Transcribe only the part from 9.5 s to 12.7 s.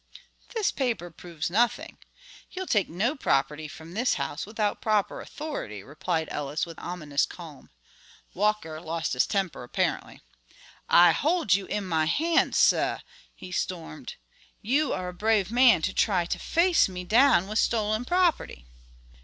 apparently. "I hold you in my hand,